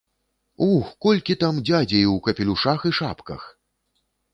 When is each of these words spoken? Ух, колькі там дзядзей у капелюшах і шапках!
Ух, 0.67 0.87
колькі 1.07 1.37
там 1.45 1.61
дзядзей 1.67 2.03
у 2.15 2.19
капелюшах 2.31 2.79
і 2.93 2.99
шапках! 3.03 3.41